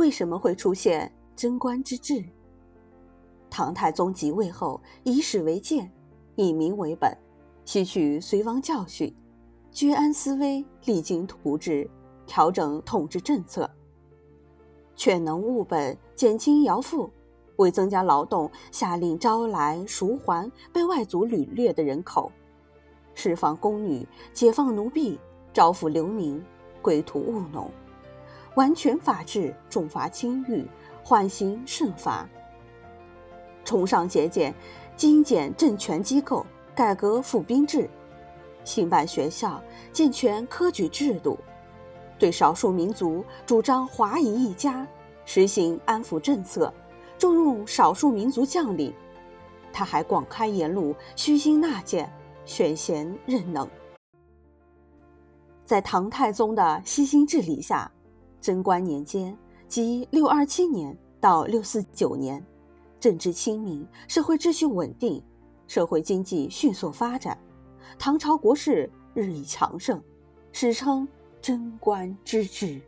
[0.00, 2.24] 为什么会出现贞观之治？
[3.50, 5.92] 唐太宗即位后，以史为鉴，
[6.36, 7.14] 以民为本，
[7.66, 9.14] 吸取隋王教训，
[9.70, 11.86] 居安思危，励精图治，
[12.26, 13.70] 调整统治政策，
[14.96, 17.10] 劝能务本，减轻徭赋，
[17.56, 22.32] 为增加劳动，下令招来赎还被外族掳掠的人口，
[23.12, 25.20] 释放宫女，解放奴婢，
[25.52, 26.42] 招抚流民，
[26.80, 27.70] 归土务农，
[28.54, 30.66] 完全法治，重罚轻狱，
[31.04, 32.28] 缓刑慎罚。
[33.64, 34.52] 崇尚节俭，
[34.96, 36.44] 精简政权机构，
[36.74, 37.88] 改革府兵制，
[38.64, 41.38] 兴办学校，健全科举制度，
[42.18, 44.86] 对少数民族主张华夷一家，
[45.24, 46.72] 实行安抚政策，
[47.18, 48.92] 重用少数民族将领。
[49.72, 52.12] 他还广开言路，虚心纳谏，
[52.44, 53.68] 选贤任能。
[55.64, 57.88] 在唐太宗的悉心治理下，
[58.40, 59.36] 贞观年间，
[59.68, 62.44] 即六二七年到六四九年。
[62.98, 65.22] 政治清明，社会秩序稳定，
[65.66, 67.38] 社会经济迅速发展，
[67.98, 70.02] 唐朝国势日益强盛，
[70.52, 71.08] 史称
[71.40, 72.80] 贞观之治。